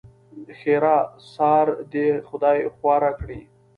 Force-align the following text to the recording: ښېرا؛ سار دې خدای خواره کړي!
ښېرا؛ 0.57 0.97
سار 1.33 1.67
دې 1.91 2.07
خدای 2.27 2.59
خواره 2.75 3.11
کړي! 3.19 3.39